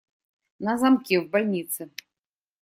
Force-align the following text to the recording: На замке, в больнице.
На 0.59 0.77
замке, 0.79 1.19
в 1.21 1.29
больнице. 1.29 1.91